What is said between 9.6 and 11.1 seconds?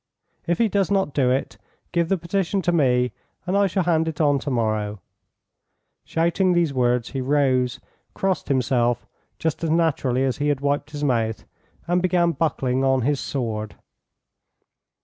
as naturally as he had wiped his